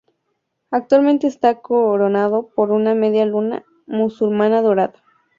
Actualmente 0.71 1.27
está 1.27 1.61
coronada 1.61 2.41
por 2.41 2.71
una 2.71 2.95
media 2.95 3.23
luna 3.27 3.65
musulmana 3.85 4.63
dorada. 4.63 5.03